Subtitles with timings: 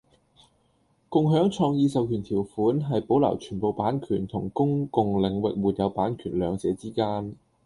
[1.09, 7.35] 共享創意授權條款係保留全部版權同公共領域沒有版權兩者之間